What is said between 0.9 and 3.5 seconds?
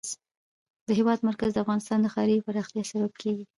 هېواد مرکز د افغانستان د ښاري پراختیا سبب کېږي.